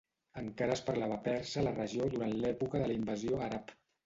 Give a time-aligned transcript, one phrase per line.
[0.41, 3.77] Encara es parlava persa a la regió durant l'època de la invasió àrab.